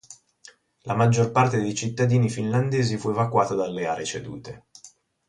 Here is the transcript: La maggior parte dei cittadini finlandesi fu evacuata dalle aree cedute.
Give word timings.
La 0.81 0.95
maggior 0.95 1.29
parte 1.31 1.59
dei 1.59 1.75
cittadini 1.75 2.27
finlandesi 2.27 2.97
fu 2.97 3.09
evacuata 3.11 3.53
dalle 3.53 3.85
aree 3.85 4.03
cedute. 4.03 4.63